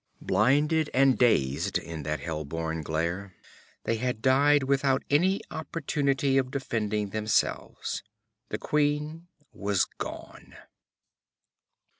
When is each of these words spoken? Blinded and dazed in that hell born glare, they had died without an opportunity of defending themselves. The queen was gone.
Blinded 0.23 0.89
and 0.95 1.15
dazed 1.15 1.77
in 1.77 2.01
that 2.01 2.21
hell 2.21 2.43
born 2.43 2.81
glare, 2.81 3.35
they 3.83 3.97
had 3.97 4.19
died 4.23 4.63
without 4.63 5.03
an 5.11 5.37
opportunity 5.51 6.39
of 6.39 6.49
defending 6.49 7.11
themselves. 7.11 8.01
The 8.49 8.57
queen 8.57 9.27
was 9.53 9.85
gone. 9.85 10.55